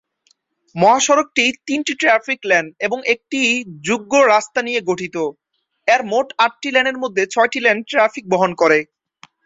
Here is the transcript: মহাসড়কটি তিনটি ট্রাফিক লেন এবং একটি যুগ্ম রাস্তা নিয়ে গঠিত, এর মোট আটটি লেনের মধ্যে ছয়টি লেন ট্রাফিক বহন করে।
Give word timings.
মহাসড়কটি 0.75 1.45
তিনটি 1.67 1.93
ট্রাফিক 2.01 2.39
লেন 2.45 2.65
এবং 2.85 2.99
একটি 3.13 3.39
যুগ্ম 3.87 4.13
রাস্তা 4.25 4.59
নিয়ে 4.67 4.81
গঠিত, 4.89 5.15
এর 5.87 6.01
মোট 6.11 6.27
আটটি 6.45 6.69
লেনের 6.71 6.97
মধ্যে 7.03 7.23
ছয়টি 7.33 7.59
লেন 7.61 7.77
ট্রাফিক 7.89 8.25
বহন 8.33 8.51
করে। 8.61 8.79